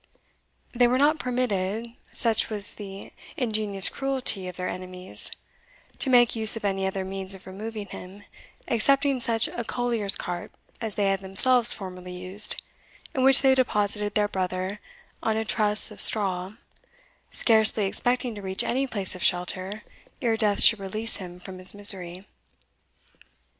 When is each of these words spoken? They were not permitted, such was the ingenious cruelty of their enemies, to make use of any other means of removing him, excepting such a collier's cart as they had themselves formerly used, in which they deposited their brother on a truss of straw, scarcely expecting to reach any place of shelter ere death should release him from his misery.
They 0.73 0.87
were 0.87 0.97
not 0.97 1.19
permitted, 1.19 1.91
such 2.11 2.49
was 2.49 2.73
the 2.73 3.11
ingenious 3.37 3.87
cruelty 3.87 4.47
of 4.47 4.55
their 4.55 4.67
enemies, 4.67 5.29
to 5.99 6.09
make 6.09 6.35
use 6.35 6.57
of 6.57 6.65
any 6.65 6.87
other 6.87 7.05
means 7.05 7.35
of 7.35 7.45
removing 7.45 7.85
him, 7.85 8.23
excepting 8.67 9.19
such 9.19 9.47
a 9.47 9.63
collier's 9.63 10.15
cart 10.15 10.51
as 10.81 10.95
they 10.95 11.11
had 11.11 11.19
themselves 11.19 11.75
formerly 11.75 12.13
used, 12.13 12.59
in 13.13 13.21
which 13.21 13.43
they 13.43 13.53
deposited 13.53 14.15
their 14.15 14.27
brother 14.27 14.79
on 15.21 15.37
a 15.37 15.45
truss 15.45 15.91
of 15.91 16.01
straw, 16.01 16.53
scarcely 17.29 17.85
expecting 17.85 18.33
to 18.33 18.41
reach 18.41 18.63
any 18.63 18.87
place 18.87 19.13
of 19.13 19.21
shelter 19.21 19.83
ere 20.19 20.35
death 20.35 20.63
should 20.63 20.79
release 20.79 21.17
him 21.17 21.39
from 21.39 21.59
his 21.59 21.75
misery. 21.75 22.25